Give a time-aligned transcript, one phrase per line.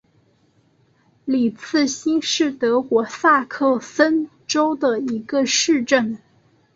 [1.25, 6.17] 里茨兴是德国萨克森州的一个市镇。